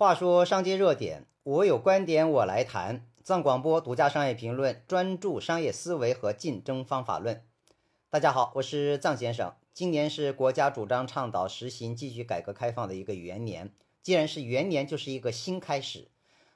[0.00, 3.06] 话说商界热点，我有观点我来谈。
[3.22, 7.44] 藏广播独家商业评论，专注商业思维和竞争方法论。
[8.08, 9.52] 大家好，我是藏先生。
[9.74, 13.74] 今年是国家主张倡导实行继续改革开放的一个元年。
[14.02, 16.08] 既然是元年，就是一个新开始。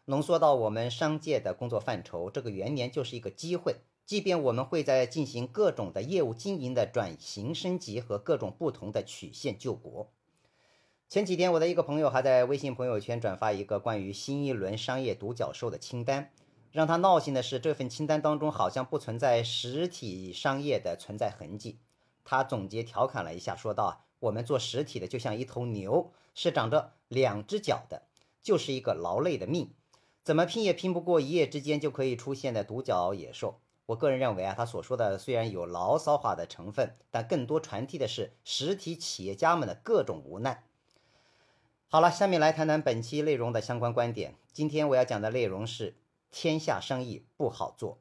[0.06, 3.76] 浓缩到我们商界的工作范畴，这个元年就是一个机会。
[4.06, 10.10] 即便我们会在进行各种的业务经营的转型升级和各种不同的曲线救国。
[11.14, 16.32] 前几天，我的一个朋友还在微信朋友圈转发一个关于新一轮商业独角兽的清单。
[16.72, 21.78] 让他闹心的是，这份清单当中好像不存在实体商业的存在痕迹。
[22.24, 28.02] 他总结调侃了一下，说道：“我们做实体的就像一头牛，是长着两只脚的，
[28.42, 29.72] 就是一个劳累的命，
[30.24, 40.64] 怎么拼也拼不过一夜之间就可以出现的独角野兽。”我个人认为啊，他所说的虽然有牢骚化的成分，但更多传递的是实体企业家们的各种无奈。
[41.94, 44.34] 好了，下面来谈谈本期内容的相关观点。
[44.52, 45.94] 今天我要讲的内容是。
[46.28, 48.00] 天下生意不好做。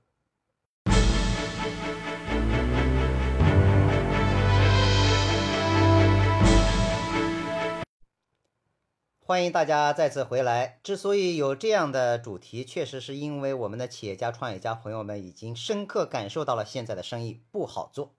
[9.19, 10.79] 欢迎大家再次回来。
[10.81, 18.15] 之所以有这样的主题，确实是因为我们的企业家、创业家朋友们已经深刻感受到了现在的生意不好做。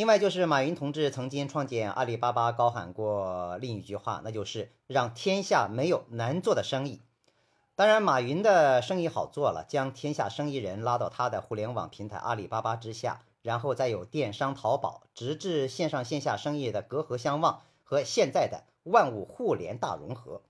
[0.00, 7.02] 另外，就是马云同志曾经创建阿里巴巴，高喊过另一句话，那就是让天下没有难做的生意。
[7.74, 20.40] 当然，马云的生意好做了，将天下生意人拉到他的互联网平台阿里巴巴之下，然后再有电商淘宝，直至线上线下生意的隔河相望和现在的万物互联大融合。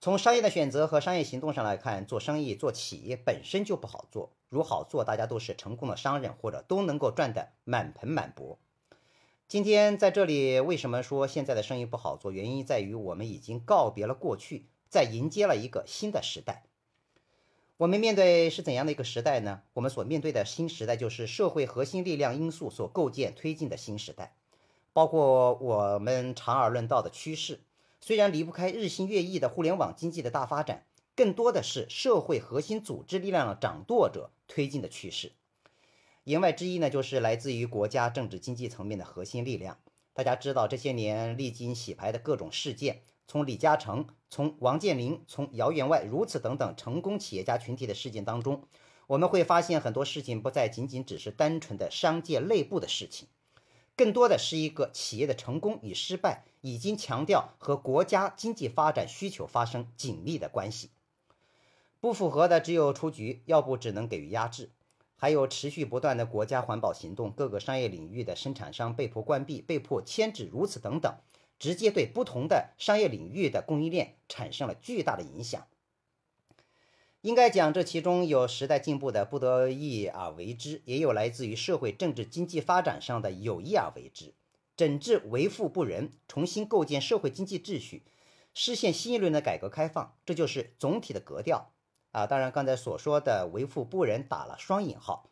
[0.00, 4.32] 从商业的选择和商业行动上来看，做生意做企业本身就不好做。
[4.50, 8.58] 如好做，大家都是成功的商人，或者都能够赚得满盆满钵。
[9.48, 12.30] 今天在这里，为什么说现在的生意不好做？
[12.30, 14.66] 原因在于我们已经告别了过去。
[14.88, 16.64] 在迎接了一个新的时代，
[17.76, 19.62] 我们面对是怎样的一个时代呢？
[19.74, 24.34] 我们所面对的新时代就是社会核心力量因素所构建推进的新时代，
[24.92, 27.60] 包括我们长而论道的趋势，
[28.00, 30.84] 虽然离不开日新月异的互联网经济的大发展，
[31.14, 35.32] 更多的是社会核心组织力量的掌舵者推进的趋势。
[36.24, 39.78] 言外之意呢，就是来自于国家政治经济层面的核心力量。
[40.12, 43.02] 大家知道，这些年历经洗牌的各种事件。
[43.26, 48.64] 从李嘉诚、从王健林、从姚员外，如此等等成功企业家群体的事件当中，
[49.06, 53.28] 我们会发现很多事情不再仅仅只是单纯的商界内部的事情，
[53.96, 60.90] 更多的是一个企业的成功与失败已经强调和国家经济发展需求发生紧密的关系。
[62.00, 64.70] 不符合的只有出局，要不只能给予压制，
[65.16, 71.14] 还有持续不断的国家环保行动，各个商业领域的生产商被迫关闭、被迫迁址，如此等等。
[71.58, 75.66] 直接对不同的商业领域的供应链产生了巨大的影响。
[77.20, 84.32] 应该讲，这其中有时代进步的不得已而为之，也有来自于社会政治经济发展上的有意而为之。
[84.74, 88.04] 整治为富不仁，重新构建社会经济秩序，
[88.54, 91.74] 实现新一轮的改革开放，这就是总体的格调
[92.12, 92.26] 啊。
[92.26, 95.30] 当然，刚才所说的为富不仁打了双引号，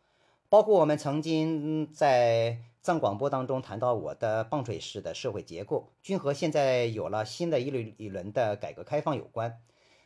[0.48, 2.58] 包括我们曾经在。
[2.80, 9.60] 藏广播当中谈到我的棒槌式的社会结构，均和现在有了新的一轮一轮的改革开放有关。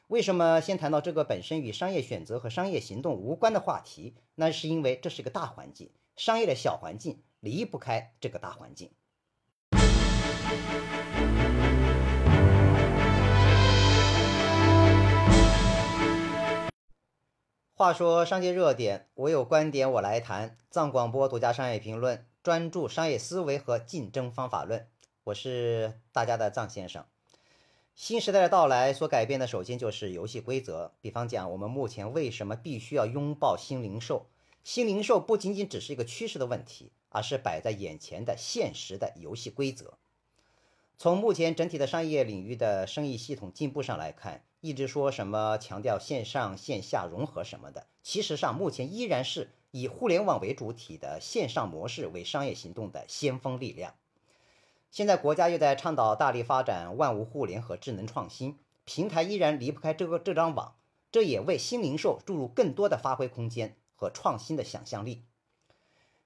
[0.08, 4.16] 为什么先谈到这个本身与商业选择和商业行动无关的话题？
[4.34, 8.90] 那是因为这是个大环境，商业的小环境离不开这个大环境。
[17.82, 20.56] 话说商界热点，我有观点我来谈。
[20.70, 22.24] 藏广播独家商业评论。
[22.40, 24.86] 专注商业思维和竞争方法论，
[25.24, 27.04] 我是大家的藏先生。
[27.96, 30.92] 新时代的到来所改变的，首先就是游戏规则。
[31.00, 34.26] 比方讲，我们目前为什么必须要拥抱新零售？
[34.62, 39.94] 新零售不仅仅只是一个趋势的问题，而是摆在眼前的现实的游戏规则。
[40.96, 49.50] 从目前整体的商业领域的生意系统进步上来看，一直说什么强调线上线下融合什么的，其实上目前依然是。
[49.74, 53.94] 以互联网为主体的线上模式为商业行动的先锋力量。
[54.90, 60.74] 现在国家又在倡导大力发展万物互联和智能创新，平台依然离不开这个这张网，
[61.10, 65.24] 这也为新零售注入更多的发挥空间和创新的想象力。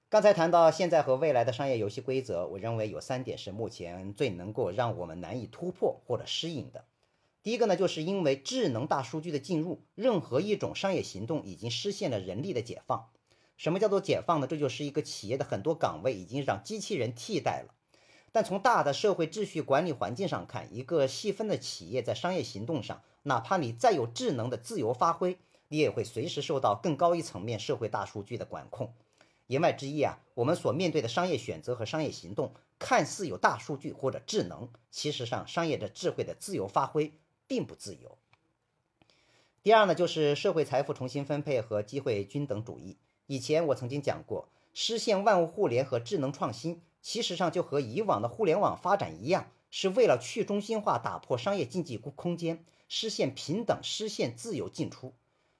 [0.09, 6.83] 刚才谈到现在和未来的商业游戏规则，我认为有三点是目前最能够让我们难以突破或者适应的。
[7.47, 13.07] 第一个呢，就是因为智能大数据的进入，任何一种商业行动已经实现了人力的解放。
[13.55, 14.47] 什么叫做解放呢？
[14.47, 17.73] 这就是一个企业的很多岗位已经让机器人替代了。
[18.33, 25.37] 但从大的社会秩序管理环境上看，一个细分的企业在商业行动上，哪怕你再有智能的自由发挥，
[25.69, 28.93] 你也会随时受到更高一层面社会大数据的管控。
[29.45, 37.13] 言外之意啊，我们所面对的商业选择和商业行动，看似有大数据或者智能，其实上商业的智慧的自由发挥
[37.47, 38.17] 并不自由。
[39.63, 42.97] 第二呢，就是社会财富重新分配和机会均等主义。
[43.25, 55.13] 以前我曾经讲过，实现万物互联和智能创新，其实上就和以往的互联网发展一样，是为了去中心化，打破商业经济空间，实现平等，实现自由进出。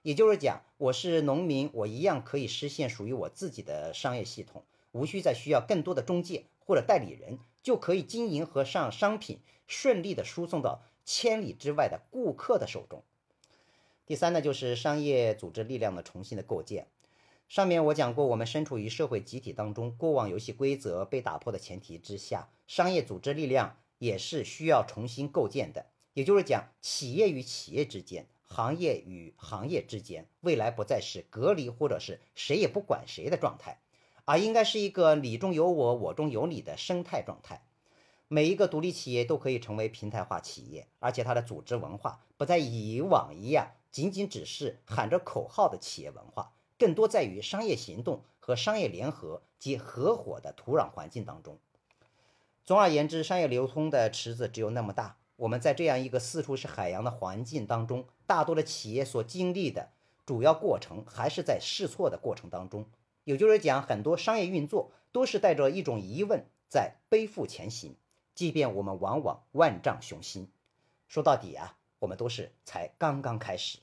[0.04, 4.64] 也就是讲，我是农民，我一样可以实现属于我自己的商业系统，
[4.94, 13.02] 无需再需要更多的中介或者代理人，就可以经营和上商品顺利的输送到千里之外的顾客的手中。
[14.06, 16.88] 第三呢，就是商业组织力量的重新的构建。
[17.48, 25.86] 上面我讲过，我们身处于社会集体当中，过往游戏规则被打破的前提之下，商业组织力量也是需要重新构建的。
[26.14, 28.28] 也就是讲，企业与企业之间。
[28.44, 33.80] 行业与行业之间，未来不再是隔离或者是谁也不管谁的状态，
[34.26, 37.62] 而应该是一个你中有我，我中有你的生态状态。
[38.30, 51.58] 每一个独立企业都可以成为平台化企业，而且它的组织文化不再以往一样，仅仅只是喊着口号的企业文化，更多在于商业行动和商业联合及合伙的土壤环境当中。
[52.66, 55.16] 总而言之，商业流通的池子只有那么大。
[55.38, 59.92] 我们在这样一个四处是海洋的环境当中，大多的企业所经历的
[60.26, 62.86] 主要过程还是在试错的过程当中。
[63.24, 67.96] 也就是讲，很多商业运作都是带着一种疑问在背负前行，
[68.38, 70.48] 即便我们往往万丈雄心，
[71.08, 73.80] 说到底啊，我们都是才刚刚开始。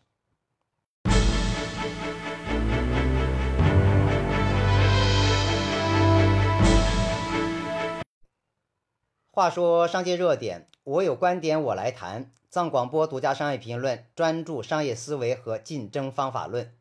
[9.32, 12.30] 话说商界热点，我有观点我来谈。
[12.48, 16.72] 藏广播独家商业评论，专注商业思维和竞争方法论。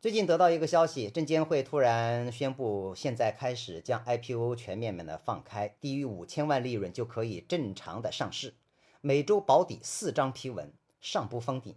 [0.00, 8.54] 最近得到一个消息，证监会突然宣布，现在开始将 IPO 全面面的放开，低于五千万利润就可以正常的上市，
[9.00, 11.74] 每周保底四张批文，上不封顶，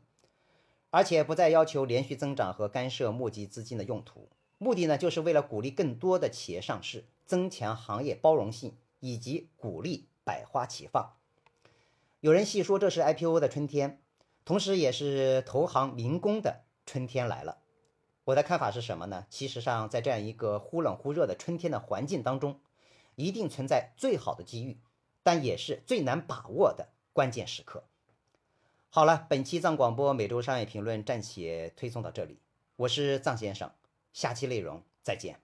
[0.89, 4.29] 而且不再要求连续增长和干涉募集资金的用途。
[4.57, 8.73] 目的呢，就是为了鼓励更多的企业上市，增强行业包容性。
[9.01, 11.13] 以及鼓励百花齐放。
[12.19, 14.01] 有人细说这是 IPO 的春天，
[14.43, 17.58] 同时也是投行民工的春天来了。
[18.29, 19.25] 我的看法是什么呢？
[19.29, 22.59] 其实上，在这样一个忽冷忽热的春天的环境当中，
[23.15, 24.77] 一定存在最好的机遇，
[25.23, 27.85] 但也是最难把握的关键时刻。
[28.91, 32.39] 好了，本期藏广播每周商业评论暂且推送到这里，
[32.75, 33.71] 我是藏先生，
[34.13, 35.39] 下期内容再见。